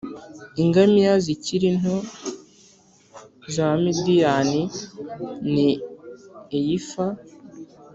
ingamiya 0.61 1.13
zikiri 1.25 1.67
nto 1.79 1.97
z’i 3.53 3.63
madiyani 3.83 4.61
n’i 5.51 5.71
eyifa; 6.57 7.07